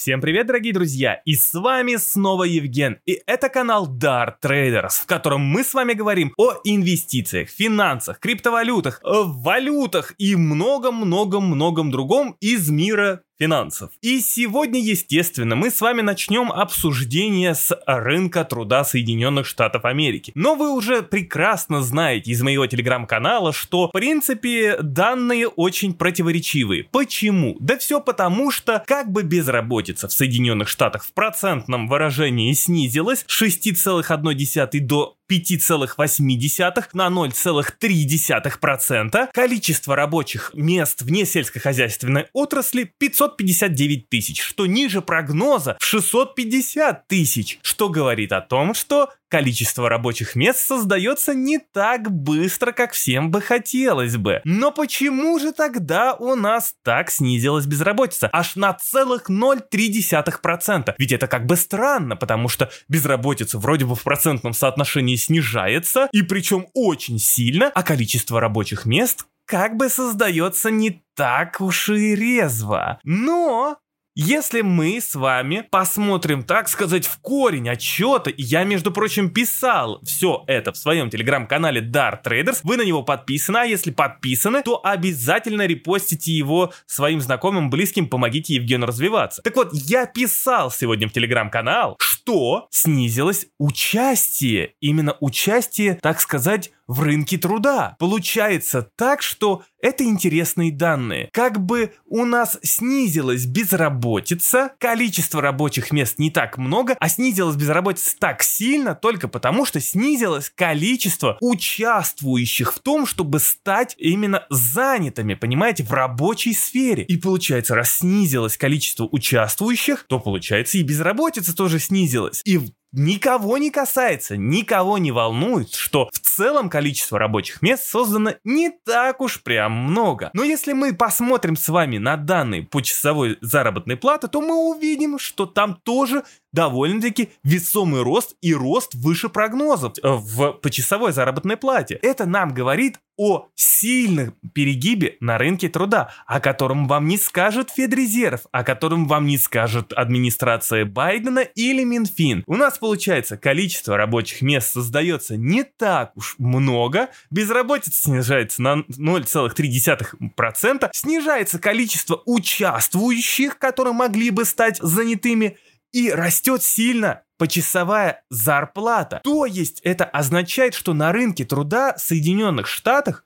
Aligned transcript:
Всем 0.00 0.22
привет, 0.22 0.46
дорогие 0.46 0.72
друзья! 0.72 1.20
И 1.26 1.34
с 1.34 1.52
вами 1.52 1.96
снова 1.96 2.44
Евген. 2.44 3.00
И 3.04 3.20
это 3.26 3.50
канал 3.50 3.86
Dart 3.86 4.36
Traders, 4.42 4.92
в 4.92 5.04
котором 5.04 5.42
мы 5.42 5.62
с 5.62 5.74
вами 5.74 5.92
говорим 5.92 6.32
о 6.38 6.54
инвестициях, 6.64 7.50
финансах, 7.50 8.18
криптовалютах, 8.18 9.02
валютах 9.04 10.14
и 10.16 10.36
многом-многом-многом 10.36 11.90
другом 11.90 12.34
из 12.40 12.70
мира 12.70 13.24
финансов. 13.40 13.90
И 14.02 14.20
сегодня, 14.20 14.80
естественно, 14.80 15.56
мы 15.56 15.70
с 15.70 15.80
вами 15.80 16.02
начнем 16.02 16.52
обсуждение 16.52 17.54
с 17.54 17.76
рынка 17.86 18.44
труда 18.44 18.84
Соединенных 18.84 19.46
Штатов 19.46 19.86
Америки. 19.86 20.32
Но 20.34 20.54
вы 20.54 20.70
уже 20.70 21.02
прекрасно 21.02 21.82
знаете 21.82 22.30
из 22.32 22.42
моего 22.42 22.66
телеграм-канала, 22.66 23.52
что, 23.52 23.88
в 23.88 23.92
принципе, 23.92 24.76
данные 24.82 25.48
очень 25.48 25.94
противоречивые. 25.94 26.84
Почему? 26.84 27.56
Да 27.60 27.78
все 27.78 28.00
потому, 28.00 28.50
что 28.50 28.82
как 28.86 29.10
бы 29.10 29.22
безработица 29.22 30.08
в 30.08 30.12
Соединенных 30.12 30.68
Штатах 30.68 31.04
в 31.04 31.12
процентном 31.14 31.88
выражении 31.88 32.52
снизилась 32.52 33.24
с 33.26 33.42
6,1 33.42 34.80
до 34.80 35.16
5,8 35.30 36.84
на 36.92 37.08
0,3%, 37.08 39.28
количество 39.32 39.94
рабочих 39.94 40.50
мест 40.54 41.02
вне 41.02 41.24
сельскохозяйственной 41.24 42.26
отрасли 42.32 42.92
559 42.98 44.08
тысяч, 44.08 44.42
что 44.42 44.66
ниже 44.66 45.02
прогноза 45.02 45.76
в 45.78 45.84
650 45.84 47.06
тысяч, 47.06 47.60
что 47.62 47.88
говорит 47.88 48.32
о 48.32 48.40
том, 48.40 48.74
что 48.74 49.10
количество 49.30 49.88
рабочих 49.88 50.34
мест 50.34 50.66
создается 50.66 51.34
не 51.34 51.58
так 51.58 52.10
быстро, 52.10 52.72
как 52.72 52.92
всем 52.92 53.30
бы 53.30 53.40
хотелось 53.40 54.16
бы. 54.16 54.42
Но 54.44 54.72
почему 54.72 55.38
же 55.38 55.52
тогда 55.52 56.14
у 56.14 56.34
нас 56.34 56.74
так 56.82 57.10
снизилась 57.10 57.66
безработица? 57.66 58.28
Аж 58.32 58.56
на 58.56 58.74
целых 58.74 59.30
0,3%. 59.30 60.94
Ведь 60.98 61.12
это 61.12 61.26
как 61.28 61.46
бы 61.46 61.56
странно, 61.56 62.16
потому 62.16 62.48
что 62.48 62.70
безработица 62.88 63.58
вроде 63.58 63.86
бы 63.86 63.94
в 63.94 64.02
процентном 64.02 64.52
соотношении 64.52 65.16
снижается, 65.16 66.08
и 66.12 66.22
причем 66.22 66.66
очень 66.74 67.18
сильно, 67.18 67.70
а 67.74 67.82
количество 67.82 68.40
рабочих 68.40 68.84
мест 68.84 69.26
как 69.44 69.76
бы 69.76 69.88
создается 69.88 70.70
не 70.70 71.02
так 71.16 71.60
уж 71.60 71.88
и 71.88 72.14
резво. 72.14 73.00
Но 73.02 73.78
если 74.16 74.62
мы 74.62 75.00
с 75.00 75.14
вами 75.14 75.64
посмотрим, 75.70 76.42
так 76.42 76.68
сказать, 76.68 77.06
в 77.06 77.18
корень 77.20 77.68
отчета, 77.68 78.32
я, 78.36 78.64
между 78.64 78.90
прочим, 78.90 79.30
писал 79.30 80.00
все 80.02 80.42
это 80.48 80.72
в 80.72 80.76
своем 80.76 81.10
телеграм-канале 81.10 81.80
Dart 81.80 82.24
Traders, 82.24 82.60
вы 82.64 82.76
на 82.76 82.82
него 82.82 83.02
подписаны, 83.02 83.58
а 83.58 83.64
если 83.64 83.92
подписаны, 83.92 84.62
то 84.62 84.80
обязательно 84.84 85.64
репостите 85.66 86.32
его 86.32 86.72
своим 86.86 87.20
знакомым, 87.20 87.70
близким, 87.70 88.08
помогите 88.08 88.54
Евгену 88.54 88.86
развиваться. 88.86 89.42
Так 89.42 89.54
вот, 89.54 89.70
я 89.72 90.06
писал 90.06 90.72
сегодня 90.72 91.08
в 91.08 91.12
телеграм-канал, 91.12 91.96
что 92.00 92.66
снизилось 92.70 93.46
участие, 93.58 94.74
именно 94.80 95.16
участие, 95.20 95.94
так 95.94 96.20
сказать, 96.20 96.72
в 96.90 97.02
рынке 97.02 97.38
труда. 97.38 97.94
Получается 98.00 98.90
так, 98.96 99.22
что 99.22 99.62
это 99.80 100.04
интересные 100.04 100.72
данные. 100.72 101.28
Как 101.32 101.60
бы 101.60 101.92
у 102.04 102.24
нас 102.24 102.58
снизилась 102.62 103.46
безработица, 103.46 104.72
количество 104.78 105.40
рабочих 105.40 105.92
мест 105.92 106.18
не 106.18 106.30
так 106.30 106.58
много, 106.58 106.96
а 106.98 107.08
снизилась 107.08 107.54
безработица 107.54 108.16
так 108.18 108.42
сильно 108.42 108.96
только 108.96 109.28
потому, 109.28 109.64
что 109.64 109.80
снизилось 109.80 110.50
количество 110.50 111.38
участвующих 111.40 112.74
в 112.74 112.80
том, 112.80 113.06
чтобы 113.06 113.38
стать 113.38 113.94
именно 113.96 114.44
занятыми, 114.50 115.34
понимаете, 115.34 115.84
в 115.84 115.92
рабочей 115.92 116.54
сфере. 116.54 117.04
И 117.04 117.16
получается, 117.16 117.76
раз 117.76 117.98
снизилось 117.98 118.56
количество 118.56 119.08
участвующих, 119.10 120.06
то 120.08 120.18
получается 120.18 120.78
и 120.78 120.82
безработица 120.82 121.54
тоже 121.54 121.78
снизилась. 121.78 122.42
И 122.44 122.58
никого 122.92 123.58
не 123.58 123.70
касается, 123.70 124.36
никого 124.36 124.98
не 124.98 125.12
волнует, 125.12 125.72
что 125.72 126.08
в 126.12 126.18
целом 126.18 126.70
количество 126.70 127.18
рабочих 127.18 127.62
мест 127.62 127.84
создано 127.84 128.34
не 128.44 128.70
так 128.70 129.20
уж 129.20 129.42
прям 129.42 129.72
много. 129.72 130.30
Но 130.32 130.42
если 130.42 130.72
мы 130.72 130.94
посмотрим 130.94 131.56
с 131.56 131.68
вами 131.68 131.98
на 131.98 132.16
данные 132.16 132.62
по 132.62 132.80
часовой 132.80 133.38
заработной 133.40 133.96
платы, 133.96 134.28
то 134.28 134.40
мы 134.40 134.70
увидим, 134.70 135.18
что 135.18 135.46
там 135.46 135.78
тоже 135.82 136.24
довольно-таки 136.52 137.30
весомый 137.44 138.02
рост 138.02 138.34
и 138.40 138.54
рост 138.54 138.94
выше 138.94 139.28
прогнозов 139.28 139.94
э, 140.02 140.08
в 140.08 140.52
почасовой 140.52 141.12
заработной 141.12 141.56
плате. 141.56 141.94
Это 142.02 142.26
нам 142.26 142.52
говорит 142.52 142.98
о 143.20 143.50
сильном 143.54 144.34
перегибе 144.54 145.18
на 145.20 145.36
рынке 145.36 145.68
труда, 145.68 146.10
о 146.26 146.40
котором 146.40 146.88
вам 146.88 147.06
не 147.06 147.18
скажет 147.18 147.68
Федрезерв, 147.68 148.46
о 148.50 148.64
котором 148.64 149.06
вам 149.06 149.26
не 149.26 149.36
скажет 149.36 149.92
администрация 149.92 150.86
Байдена 150.86 151.40
или 151.40 151.84
Минфин. 151.84 152.42
У 152.46 152.56
нас 152.56 152.78
получается 152.78 153.36
количество 153.36 153.98
рабочих 153.98 154.40
мест 154.40 154.72
создается 154.72 155.36
не 155.36 155.64
так 155.64 156.16
уж 156.16 156.36
много, 156.38 157.10
безработица 157.30 158.04
снижается 158.04 158.62
на 158.62 158.84
0,3%, 158.88 160.88
снижается 160.94 161.58
количество 161.58 162.22
участвующих, 162.24 163.58
которые 163.58 163.92
могли 163.92 164.30
бы 164.30 164.46
стать 164.46 164.78
занятыми, 164.80 165.58
и 165.92 166.10
растет 166.10 166.62
сильно 166.62 167.22
почасовая 167.40 168.22
зарплата. 168.28 169.22
То 169.24 169.46
есть 169.46 169.80
это 169.82 170.04
означает, 170.04 170.74
что 170.74 170.92
на 170.92 171.10
рынке 171.10 171.46
труда 171.46 171.94
Соединенных 171.96 172.66
Штатах 172.66 173.24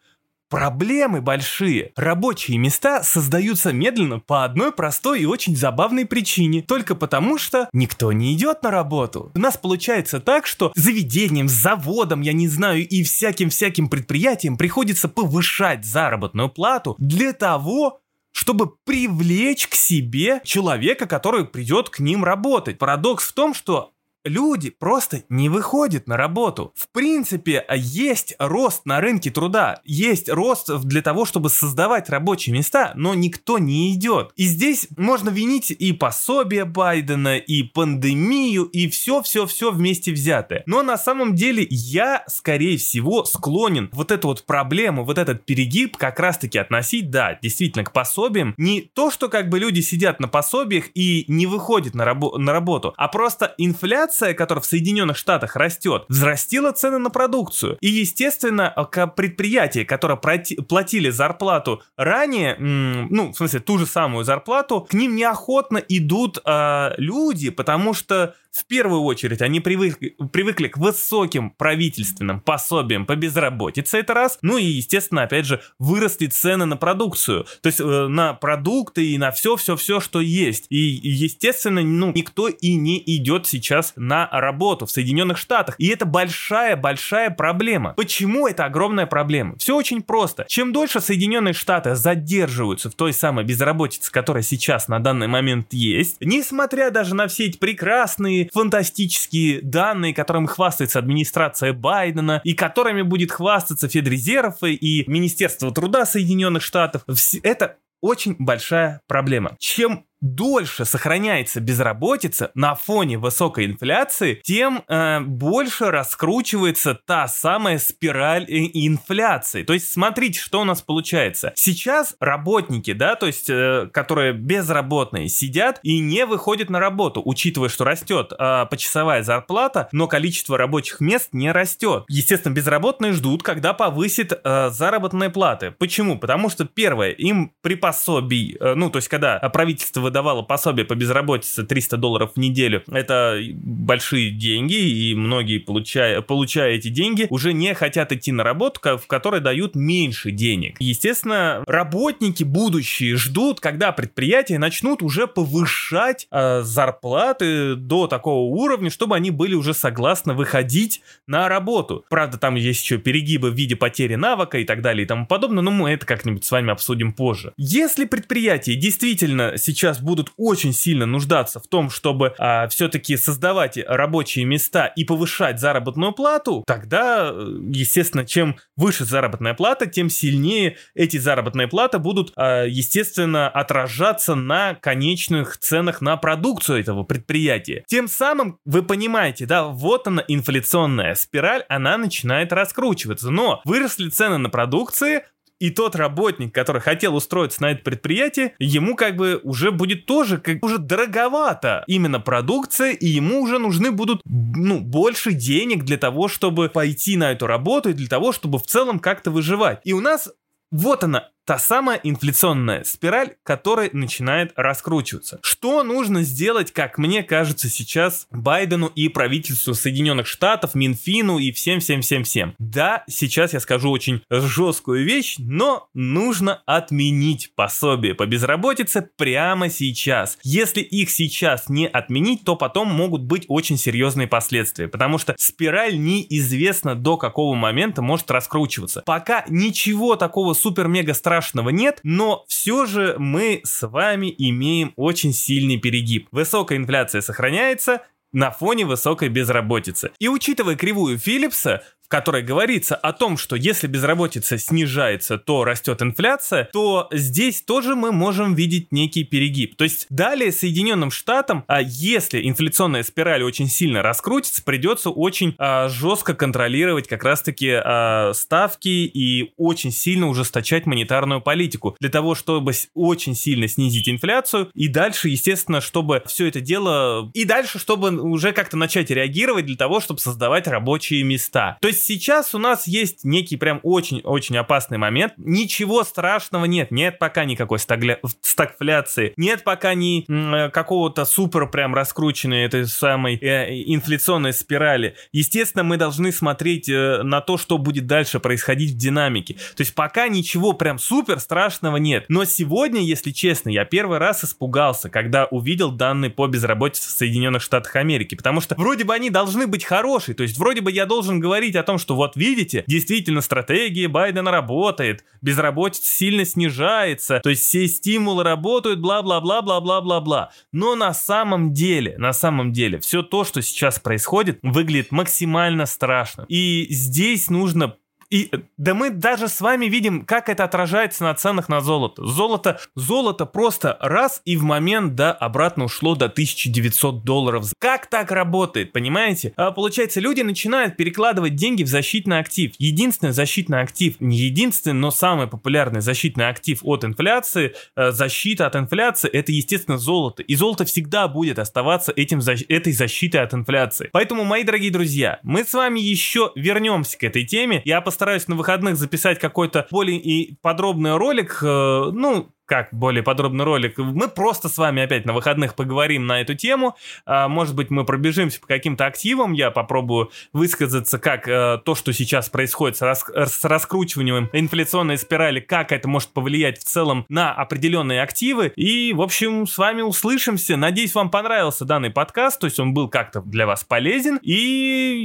проблемы 0.48 1.20
большие. 1.20 1.90
Рабочие 1.96 2.58
места 2.58 3.02
создаются 3.02 3.72
медленно 3.72 4.20
по 4.20 4.44
одной 4.44 4.70
простой 4.70 5.22
и 5.22 5.26
очень 5.26 5.56
забавной 5.56 6.06
причине. 6.06 6.62
Только 6.62 6.94
потому, 6.94 7.38
что 7.38 7.68
никто 7.72 8.12
не 8.12 8.32
идет 8.34 8.62
на 8.62 8.70
работу. 8.70 9.32
У 9.34 9.38
нас 9.40 9.56
получается 9.56 10.20
так, 10.20 10.46
что 10.46 10.70
заведением, 10.76 11.48
заводом, 11.48 12.20
я 12.20 12.32
не 12.32 12.46
знаю, 12.46 12.86
и 12.86 13.02
всяким-всяким 13.02 13.88
предприятиям 13.88 14.56
приходится 14.56 15.08
повышать 15.08 15.84
заработную 15.84 16.50
плату 16.50 16.94
для 16.98 17.32
того, 17.32 18.00
чтобы 18.34 18.72
привлечь 18.84 19.68
к 19.68 19.74
себе 19.74 20.40
человека, 20.44 21.06
который 21.06 21.44
придет 21.46 21.88
к 21.88 22.00
ним 22.00 22.24
работать. 22.24 22.78
Парадокс 22.78 23.28
в 23.28 23.32
том, 23.32 23.54
что 23.54 23.93
люди 24.24 24.70
просто 24.70 25.22
не 25.28 25.48
выходят 25.48 26.08
на 26.08 26.16
работу. 26.16 26.72
В 26.74 26.88
принципе, 26.88 27.64
есть 27.74 28.34
рост 28.38 28.86
на 28.86 29.00
рынке 29.00 29.30
труда, 29.30 29.80
есть 29.84 30.28
рост 30.28 30.70
для 30.84 31.02
того, 31.02 31.24
чтобы 31.24 31.50
создавать 31.50 32.08
рабочие 32.08 32.54
места, 32.54 32.92
но 32.94 33.14
никто 33.14 33.58
не 33.58 33.94
идет. 33.94 34.32
И 34.36 34.44
здесь 34.44 34.88
можно 34.96 35.30
винить 35.30 35.70
и 35.70 35.92
пособие 35.92 36.64
Байдена, 36.64 37.36
и 37.36 37.62
пандемию, 37.62 38.64
и 38.64 38.88
все-все-все 38.88 39.70
вместе 39.70 40.12
взятое. 40.12 40.62
Но 40.66 40.82
на 40.82 40.96
самом 40.96 41.34
деле 41.34 41.66
я, 41.70 42.24
скорее 42.26 42.78
всего, 42.78 43.24
склонен 43.24 43.90
вот 43.92 44.10
эту 44.10 44.28
вот 44.28 44.44
проблему, 44.44 45.04
вот 45.04 45.18
этот 45.18 45.44
перегиб 45.44 45.96
как 45.96 46.18
раз-таки 46.18 46.58
относить, 46.58 47.10
да, 47.10 47.38
действительно, 47.42 47.84
к 47.84 47.92
пособиям. 47.92 48.54
Не 48.56 48.80
то, 48.80 49.10
что 49.10 49.28
как 49.28 49.48
бы 49.48 49.58
люди 49.58 49.80
сидят 49.80 50.20
на 50.20 50.28
пособиях 50.28 50.86
и 50.94 51.24
не 51.28 51.46
выходят 51.46 51.94
на, 51.94 52.02
рабо- 52.02 52.38
на 52.38 52.52
работу, 52.52 52.94
а 52.96 53.08
просто 53.08 53.54
инфляция 53.58 54.13
инфляция, 54.14 54.34
которая 54.34 54.62
в 54.62 54.66
Соединенных 54.66 55.16
Штатах 55.16 55.56
растет, 55.56 56.04
взрастила 56.08 56.72
цены 56.72 56.98
на 56.98 57.10
продукцию. 57.10 57.76
И, 57.80 57.88
естественно, 57.88 58.72
предприятия, 59.16 59.84
которые 59.84 60.18
платили 60.18 61.10
зарплату 61.10 61.82
ранее, 61.96 62.56
ну, 62.58 63.32
в 63.32 63.36
смысле, 63.36 63.60
ту 63.60 63.78
же 63.78 63.86
самую 63.86 64.24
зарплату, 64.24 64.80
к 64.80 64.94
ним 64.94 65.16
неохотно 65.16 65.78
идут 65.78 66.38
э, 66.44 66.90
люди, 66.96 67.50
потому 67.50 67.94
что 67.94 68.34
в 68.54 68.66
первую 68.66 69.02
очередь 69.02 69.42
они 69.42 69.58
привыкли, 69.58 70.16
привыкли 70.32 70.68
к 70.68 70.78
высоким 70.78 71.50
правительственным 71.50 72.40
пособиям 72.40 73.04
по 73.04 73.16
безработице, 73.16 73.98
это 73.98 74.14
раз. 74.14 74.38
Ну 74.42 74.58
и, 74.58 74.64
естественно, 74.64 75.24
опять 75.24 75.44
же, 75.44 75.60
выросли 75.80 76.26
цены 76.26 76.64
на 76.64 76.76
продукцию. 76.76 77.46
То 77.62 77.66
есть 77.66 77.80
э, 77.80 78.06
на 78.06 78.32
продукты 78.34 79.06
и 79.06 79.18
на 79.18 79.32
все-все-все, 79.32 79.98
что 79.98 80.20
есть. 80.20 80.66
И, 80.70 80.76
естественно, 80.76 81.82
ну, 81.82 82.12
никто 82.14 82.46
и 82.46 82.74
не 82.76 83.02
идет 83.04 83.48
сейчас 83.48 83.92
на 83.96 84.28
работу 84.30 84.86
в 84.86 84.90
Соединенных 84.92 85.36
Штатах. 85.36 85.74
И 85.78 85.88
это 85.88 86.06
большая-большая 86.06 87.30
проблема. 87.30 87.94
Почему 87.94 88.46
это 88.46 88.66
огромная 88.66 89.06
проблема? 89.06 89.56
Все 89.58 89.76
очень 89.76 90.00
просто. 90.00 90.44
Чем 90.48 90.72
дольше 90.72 91.00
Соединенные 91.00 91.54
Штаты 91.54 91.96
задерживаются 91.96 92.88
в 92.88 92.94
той 92.94 93.12
самой 93.12 93.44
безработице, 93.44 94.12
которая 94.12 94.44
сейчас 94.44 94.86
на 94.86 95.00
данный 95.00 95.26
момент 95.26 95.72
есть, 95.72 96.18
несмотря 96.20 96.90
даже 96.90 97.16
на 97.16 97.26
все 97.26 97.46
эти 97.46 97.58
прекрасные 97.58 98.43
фантастические 98.52 99.60
данные, 99.62 100.14
которыми 100.14 100.46
хвастается 100.46 100.98
администрация 100.98 101.72
Байдена 101.72 102.40
и 102.44 102.54
которыми 102.54 103.02
будет 103.02 103.32
хвастаться 103.32 103.88
Федрезерв 103.88 104.62
и 104.62 105.04
Министерство 105.06 105.72
труда 105.72 106.06
Соединенных 106.06 106.62
Штатов. 106.62 107.02
Это 107.42 107.78
очень 108.00 108.36
большая 108.38 109.00
проблема. 109.06 109.56
Чем 109.58 110.04
дольше 110.24 110.86
сохраняется 110.86 111.60
безработица 111.60 112.50
на 112.54 112.74
фоне 112.74 113.18
высокой 113.18 113.66
инфляции, 113.66 114.40
тем 114.42 114.82
э, 114.88 115.20
больше 115.20 115.90
раскручивается 115.90 116.98
та 117.06 117.28
самая 117.28 117.78
спираль 117.78 118.46
инфляции. 118.48 119.64
То 119.64 119.74
есть 119.74 119.92
смотрите, 119.92 120.40
что 120.40 120.62
у 120.62 120.64
нас 120.64 120.80
получается. 120.80 121.52
Сейчас 121.56 122.16
работники, 122.20 122.94
да, 122.94 123.16
то 123.16 123.26
есть 123.26 123.50
э, 123.50 123.88
которые 123.92 124.32
безработные, 124.32 125.28
сидят 125.28 125.78
и 125.82 125.98
не 126.00 126.24
выходят 126.24 126.70
на 126.70 126.80
работу, 126.80 127.20
учитывая, 127.22 127.68
что 127.68 127.84
растет 127.84 128.32
э, 128.32 128.66
почасовая 128.70 129.22
зарплата, 129.22 129.88
но 129.92 130.08
количество 130.08 130.56
рабочих 130.56 131.00
мест 131.00 131.30
не 131.32 131.52
растет. 131.52 132.04
Естественно, 132.08 132.54
безработные 132.54 133.12
ждут, 133.12 133.42
когда 133.42 133.74
повысит 133.74 134.32
э, 134.32 134.70
заработные 134.70 135.28
платы. 135.28 135.70
Почему? 135.72 136.18
Потому 136.18 136.48
что 136.48 136.64
первое, 136.64 137.10
им 137.10 137.52
при 137.60 137.74
пособии, 137.74 138.56
э, 138.58 138.74
ну 138.74 138.88
то 138.88 138.96
есть 138.96 139.08
когда 139.08 139.38
правительство 139.50 140.13
выдавало 140.14 140.42
пособие 140.42 140.86
по 140.86 140.94
безработице 140.94 141.64
300 141.64 141.96
долларов 141.96 142.30
в 142.36 142.38
неделю, 142.38 142.84
это 142.86 143.40
большие 143.52 144.30
деньги, 144.30 144.74
и 144.74 145.14
многие, 145.16 145.58
получая, 145.58 146.20
получая 146.20 146.74
эти 146.74 146.86
деньги, 146.86 147.26
уже 147.30 147.52
не 147.52 147.74
хотят 147.74 148.12
идти 148.12 148.30
на 148.30 148.44
работу, 148.44 148.80
в 148.80 149.06
которой 149.08 149.40
дают 149.40 149.74
меньше 149.74 150.30
денег. 150.30 150.76
Естественно, 150.78 151.64
работники 151.66 152.44
будущие 152.44 153.16
ждут, 153.16 153.58
когда 153.58 153.90
предприятия 153.90 154.58
начнут 154.58 155.02
уже 155.02 155.26
повышать 155.26 156.28
э, 156.30 156.62
зарплаты 156.62 157.74
до 157.74 158.06
такого 158.06 158.48
уровня, 158.54 158.90
чтобы 158.90 159.16
они 159.16 159.32
были 159.32 159.54
уже 159.54 159.74
согласны 159.74 160.34
выходить 160.34 161.02
на 161.26 161.48
работу. 161.48 162.04
Правда, 162.08 162.38
там 162.38 162.54
есть 162.54 162.84
еще 162.84 162.98
перегибы 162.98 163.50
в 163.50 163.54
виде 163.54 163.74
потери 163.74 164.14
навыка 164.14 164.58
и 164.58 164.64
так 164.64 164.80
далее 164.80 165.04
и 165.04 165.08
тому 165.08 165.26
подобное, 165.26 165.62
но 165.62 165.72
мы 165.72 165.90
это 165.90 166.06
как-нибудь 166.06 166.44
с 166.44 166.50
вами 166.52 166.70
обсудим 166.70 167.12
позже. 167.12 167.52
Если 167.56 168.04
предприятия 168.04 168.76
действительно 168.76 169.54
сейчас 169.56 169.93
будут 170.00 170.32
очень 170.36 170.72
сильно 170.72 171.06
нуждаться 171.06 171.60
в 171.60 171.66
том, 171.66 171.90
чтобы 171.90 172.34
а, 172.38 172.68
все-таки 172.68 173.16
создавать 173.16 173.78
рабочие 173.86 174.44
места 174.44 174.86
и 174.86 175.04
повышать 175.04 175.60
заработную 175.60 176.12
плату, 176.12 176.64
тогда, 176.66 177.34
естественно, 177.70 178.24
чем 178.24 178.56
выше 178.76 179.04
заработная 179.04 179.54
плата, 179.54 179.86
тем 179.86 180.10
сильнее 180.10 180.76
эти 180.94 181.16
заработные 181.16 181.68
платы 181.68 181.98
будут, 181.98 182.32
а, 182.36 182.64
естественно, 182.64 183.48
отражаться 183.48 184.34
на 184.34 184.74
конечных 184.74 185.58
ценах 185.58 186.00
на 186.00 186.16
продукцию 186.16 186.80
этого 186.80 187.02
предприятия. 187.02 187.84
Тем 187.86 188.08
самым, 188.08 188.58
вы 188.64 188.82
понимаете, 188.82 189.46
да, 189.46 189.64
вот 189.64 190.06
она 190.06 190.24
инфляционная 190.28 191.14
спираль, 191.14 191.64
она 191.68 191.96
начинает 191.96 192.52
раскручиваться. 192.52 193.30
Но 193.30 193.60
выросли 193.64 194.08
цены 194.08 194.38
на 194.38 194.50
продукции, 194.50 195.22
и 195.64 195.70
тот 195.70 195.96
работник, 195.96 196.54
который 196.54 196.82
хотел 196.82 197.16
устроиться 197.16 197.62
на 197.62 197.70
это 197.70 197.82
предприятие, 197.82 198.54
ему 198.58 198.96
как 198.96 199.16
бы 199.16 199.40
уже 199.44 199.70
будет 199.70 200.04
тоже 200.04 200.36
как 200.36 200.62
уже 200.62 200.76
дороговато 200.76 201.84
именно 201.86 202.20
продукция, 202.20 202.92
и 202.92 203.06
ему 203.06 203.40
уже 203.40 203.58
нужны 203.58 203.90
будут 203.90 204.20
ну 204.26 204.80
больше 204.80 205.32
денег 205.32 205.84
для 205.84 205.96
того, 205.96 206.28
чтобы 206.28 206.68
пойти 206.68 207.16
на 207.16 207.32
эту 207.32 207.46
работу 207.46 207.88
и 207.88 207.94
для 207.94 208.08
того, 208.08 208.32
чтобы 208.32 208.58
в 208.58 208.66
целом 208.66 208.98
как-то 208.98 209.30
выживать. 209.30 209.80
И 209.84 209.94
у 209.94 210.00
нас 210.00 210.28
вот 210.70 211.02
она, 211.02 211.30
та 211.44 211.58
самая 211.58 212.00
инфляционная 212.02 212.84
спираль, 212.84 213.34
которая 213.42 213.90
начинает 213.92 214.52
раскручиваться. 214.56 215.38
Что 215.42 215.82
нужно 215.82 216.22
сделать, 216.22 216.72
как 216.72 216.98
мне 216.98 217.22
кажется, 217.22 217.68
сейчас 217.68 218.26
Байдену 218.30 218.86
и 218.86 219.08
правительству 219.08 219.74
Соединенных 219.74 220.26
Штатов, 220.26 220.74
Минфину 220.74 221.38
и 221.38 221.52
всем-всем-всем-всем? 221.52 222.54
Да, 222.58 223.04
сейчас 223.08 223.52
я 223.52 223.60
скажу 223.60 223.90
очень 223.90 224.22
жесткую 224.30 225.04
вещь, 225.04 225.36
но 225.38 225.88
нужно 225.94 226.62
отменить 226.66 227.52
пособие 227.54 228.14
по 228.14 228.26
безработице 228.26 229.10
прямо 229.16 229.68
сейчас. 229.68 230.38
Если 230.42 230.80
их 230.80 231.10
сейчас 231.10 231.68
не 231.68 231.86
отменить, 231.86 232.44
то 232.44 232.56
потом 232.56 232.88
могут 232.88 233.22
быть 233.22 233.44
очень 233.48 233.76
серьезные 233.76 234.26
последствия, 234.26 234.88
потому 234.88 235.18
что 235.18 235.34
спираль 235.38 235.98
неизвестно 235.98 236.94
до 236.94 237.16
какого 237.16 237.54
момента 237.54 238.00
может 238.02 238.30
раскручиваться. 238.30 239.02
Пока 239.04 239.44
ничего 239.48 240.16
такого 240.16 240.54
супер-мега 240.54 241.12
страшного 241.14 241.33
страшного 241.34 241.70
нет, 241.70 241.98
но 242.04 242.44
все 242.46 242.86
же 242.86 243.16
мы 243.18 243.60
с 243.64 243.86
вами 243.86 244.32
имеем 244.38 244.92
очень 244.94 245.32
сильный 245.32 245.78
перегиб. 245.78 246.28
Высокая 246.30 246.78
инфляция 246.78 247.22
сохраняется, 247.22 248.02
на 248.32 248.50
фоне 248.50 248.84
высокой 248.84 249.28
безработицы. 249.28 250.10
И 250.18 250.28
учитывая 250.28 250.74
кривую 250.74 251.18
Филлипса, 251.18 251.84
в 252.04 252.08
которой 252.08 252.42
говорится 252.42 252.94
о 252.94 253.12
том, 253.12 253.38
что 253.38 253.56
если 253.56 253.86
безработица 253.86 254.58
снижается, 254.58 255.38
то 255.38 255.64
растет 255.64 256.02
инфляция, 256.02 256.68
то 256.72 257.08
здесь 257.12 257.62
тоже 257.62 257.94
мы 257.94 258.12
можем 258.12 258.54
видеть 258.54 258.92
некий 258.92 259.24
перегиб. 259.24 259.76
То 259.76 259.84
есть 259.84 260.06
далее 260.10 260.52
Соединенным 260.52 261.10
Штатам, 261.10 261.64
а 261.66 261.80
если 261.80 262.46
инфляционная 262.46 263.02
спираль 263.02 263.42
очень 263.42 263.68
сильно 263.68 264.02
раскрутится, 264.02 264.62
придется 264.62 265.10
очень 265.10 265.54
а, 265.58 265.88
жестко 265.88 266.34
контролировать 266.34 267.08
как 267.08 267.24
раз-таки 267.24 267.70
а, 267.72 268.32
ставки 268.34 268.88
и 268.88 269.52
очень 269.56 269.90
сильно 269.90 270.28
ужесточать 270.28 270.86
монетарную 270.86 271.40
политику 271.40 271.96
для 272.00 272.10
того, 272.10 272.34
чтобы 272.34 272.72
очень 272.94 273.34
сильно 273.34 273.66
снизить 273.68 274.08
инфляцию 274.08 274.70
и 274.74 274.88
дальше, 274.88 275.28
естественно, 275.28 275.80
чтобы 275.80 276.22
все 276.26 276.46
это 276.48 276.60
дело 276.60 277.30
и 277.32 277.44
дальше, 277.44 277.78
чтобы 277.78 278.10
уже 278.10 278.52
как-то 278.52 278.76
начать 278.76 279.10
реагировать 279.10 279.66
для 279.66 279.76
того, 279.76 280.00
чтобы 280.00 280.20
создавать 280.20 280.66
рабочие 280.66 281.22
места. 281.22 281.78
То 281.80 281.88
есть 281.88 281.93
есть 281.94 282.06
сейчас 282.06 282.54
у 282.54 282.58
нас 282.58 282.86
есть 282.86 283.24
некий 283.24 283.56
прям 283.56 283.80
очень-очень 283.82 284.56
опасный 284.56 284.98
момент. 284.98 285.34
Ничего 285.36 286.04
страшного 286.04 286.64
нет. 286.66 286.90
Нет 286.90 287.18
пока 287.18 287.44
никакой 287.44 287.78
стагля... 287.78 288.18
стагфляции. 288.42 289.32
Нет 289.36 289.64
пока 289.64 289.94
ни 289.94 290.24
э, 290.28 290.70
какого-то 290.70 291.24
супер 291.24 291.68
прям 291.68 291.94
раскрученной 291.94 292.64
этой 292.64 292.86
самой 292.86 293.36
э, 293.36 293.82
инфляционной 293.86 294.52
спирали. 294.52 295.14
Естественно, 295.32 295.84
мы 295.84 295.96
должны 295.96 296.32
смотреть 296.32 296.88
э, 296.88 297.22
на 297.22 297.40
то, 297.40 297.56
что 297.56 297.78
будет 297.78 298.06
дальше 298.06 298.40
происходить 298.40 298.92
в 298.92 298.96
динамике. 298.96 299.54
То 299.54 299.80
есть 299.80 299.94
пока 299.94 300.28
ничего 300.28 300.72
прям 300.72 300.98
супер 300.98 301.40
страшного 301.40 301.96
нет. 301.96 302.26
Но 302.28 302.44
сегодня, 302.44 303.00
если 303.00 303.30
честно, 303.30 303.70
я 303.70 303.84
первый 303.84 304.18
раз 304.18 304.44
испугался, 304.44 305.08
когда 305.08 305.46
увидел 305.46 305.92
данные 305.92 306.30
по 306.30 306.46
безработице 306.46 307.08
в 307.08 307.12
Соединенных 307.12 307.62
Штатах 307.62 307.96
Америки. 307.96 308.34
Потому 308.34 308.60
что 308.60 308.74
вроде 308.74 309.04
бы 309.04 309.14
они 309.14 309.30
должны 309.30 309.66
быть 309.66 309.84
хорошие. 309.84 310.34
То 310.34 310.42
есть 310.42 310.58
вроде 310.58 310.80
бы 310.80 310.90
я 310.90 311.06
должен 311.06 311.38
говорить 311.38 311.76
о 311.76 311.83
том, 311.84 311.98
что 311.98 312.16
вот 312.16 312.36
видите, 312.36 312.84
действительно 312.86 313.40
стратегия 313.40 314.08
Байдена 314.08 314.50
работает, 314.50 315.24
безработица 315.42 316.10
сильно 316.10 316.44
снижается, 316.44 317.40
то 317.40 317.50
есть 317.50 317.62
все 317.62 317.86
стимулы 317.86 318.42
работают, 318.42 319.00
бла-бла-бла-бла-бла-бла-бла. 319.00 320.50
Но 320.72 320.96
на 320.96 321.14
самом 321.14 321.72
деле, 321.72 322.16
на 322.18 322.32
самом 322.32 322.72
деле, 322.72 322.98
все 322.98 323.22
то, 323.22 323.44
что 323.44 323.62
сейчас 323.62 323.98
происходит, 323.98 324.58
выглядит 324.62 325.12
максимально 325.12 325.86
страшно. 325.86 326.44
И 326.48 326.86
здесь 326.90 327.50
нужно 327.50 327.94
и 328.34 328.50
да 328.78 328.94
мы 328.94 329.10
даже 329.10 329.46
с 329.46 329.60
вами 329.60 329.86
видим, 329.86 330.24
как 330.24 330.48
это 330.48 330.64
отражается 330.64 331.22
на 331.22 331.34
ценах 331.34 331.68
на 331.68 331.80
золото. 331.80 332.26
Золото, 332.26 332.80
золото 332.96 333.46
просто 333.46 333.96
раз 334.00 334.42
и 334.44 334.56
в 334.56 334.64
момент, 334.64 335.14
да, 335.14 335.30
обратно 335.30 335.84
ушло 335.84 336.16
до 336.16 336.24
1900 336.24 337.22
долларов. 337.22 337.66
Как 337.78 338.08
так 338.08 338.32
работает, 338.32 338.90
понимаете? 338.90 339.52
А 339.56 339.70
получается, 339.70 340.18
люди 340.18 340.40
начинают 340.40 340.96
перекладывать 340.96 341.54
деньги 341.54 341.84
в 341.84 341.86
защитный 341.86 342.40
актив. 342.40 342.72
Единственный 342.78 343.32
защитный 343.32 343.80
актив, 343.80 344.16
не 344.18 344.36
единственный, 344.36 344.98
но 344.98 345.12
самый 345.12 345.46
популярный 345.46 346.00
защитный 346.00 346.48
актив 346.48 346.80
от 346.82 347.04
инфляции, 347.04 347.76
э, 347.94 348.10
защита 348.10 348.66
от 348.66 348.74
инфляции, 348.74 349.30
это, 349.30 349.52
естественно, 349.52 349.96
золото. 349.96 350.42
И 350.42 350.56
золото 350.56 350.84
всегда 350.86 351.28
будет 351.28 351.60
оставаться 351.60 352.12
этим, 352.16 352.40
этой 352.40 352.92
защитой 352.92 353.42
от 353.42 353.54
инфляции. 353.54 354.08
Поэтому, 354.10 354.42
мои 354.42 354.64
дорогие 354.64 354.90
друзья, 354.90 355.38
мы 355.44 355.64
с 355.64 355.72
вами 355.72 356.00
еще 356.00 356.50
вернемся 356.56 357.16
к 357.16 357.22
этой 357.22 357.44
теме. 357.44 357.80
Я 357.84 358.00
постараюсь 358.00 358.23
постараюсь 358.24 358.48
на 358.48 358.56
выходных 358.56 358.96
записать 358.96 359.38
какой-то 359.38 359.86
более 359.90 360.18
и 360.18 360.56
подробный 360.62 361.16
ролик, 361.18 361.58
э, 361.62 361.66
ну, 361.66 362.53
как 362.66 362.88
более 362.92 363.22
подробный 363.22 363.64
ролик. 363.64 363.98
Мы 363.98 364.28
просто 364.28 364.68
с 364.68 364.78
вами 364.78 365.02
опять 365.02 365.24
на 365.26 365.32
выходных 365.32 365.74
поговорим 365.74 366.26
на 366.26 366.40
эту 366.40 366.54
тему. 366.54 366.96
А, 367.26 367.48
может 367.48 367.74
быть, 367.74 367.90
мы 367.90 368.04
пробежимся 368.04 368.60
по 368.60 368.66
каким-то 368.66 369.06
активам. 369.06 369.52
Я 369.52 369.70
попробую 369.70 370.30
высказаться, 370.52 371.18
как 371.18 371.48
э, 371.48 371.78
то, 371.84 371.94
что 371.94 372.12
сейчас 372.12 372.48
происходит 372.48 372.96
с, 372.96 373.02
рас 373.02 373.24
с 373.34 373.64
раскручиванием 373.64 374.48
инфляционной 374.52 375.18
спирали, 375.18 375.60
как 375.60 375.92
это 375.92 376.08
может 376.08 376.30
повлиять 376.30 376.78
в 376.78 376.84
целом 376.84 377.26
на 377.28 377.52
определенные 377.52 378.22
активы. 378.22 378.72
И, 378.76 379.12
в 379.12 379.20
общем, 379.20 379.66
с 379.66 379.76
вами 379.76 380.02
услышимся. 380.02 380.76
Надеюсь, 380.76 381.14
вам 381.14 381.30
понравился 381.30 381.84
данный 381.84 382.10
подкаст, 382.10 382.60
то 382.60 382.66
есть 382.66 382.78
он 382.80 382.94
был 382.94 383.08
как-то 383.08 383.40
для 383.42 383.66
вас 383.66 383.84
полезен. 383.84 384.38
И 384.42 384.54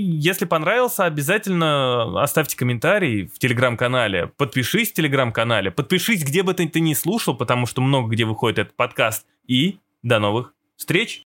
если 0.02 0.46
понравился, 0.46 1.06
обязательно 1.06 2.22
оставьте 2.22 2.58
комментарий 2.58 3.28
в 3.28 3.40
телеграм-канале, 3.40 4.28
подпишись 4.38 4.92
в 4.92 4.94
телеграм-канале, 4.94 5.72
подпишись, 5.72 6.24
где 6.24 6.44
бы 6.44 6.54
ты, 6.54 6.68
ты 6.68 6.80
ни 6.80 6.94
слушал, 7.30 7.38
потому 7.38 7.66
что 7.66 7.82
много 7.82 8.12
где 8.12 8.26
выходит 8.26 8.60
этот 8.60 8.76
подкаст. 8.76 9.26
И 9.48 9.80
до 10.04 10.20
новых 10.20 10.54
встреч! 10.76 11.18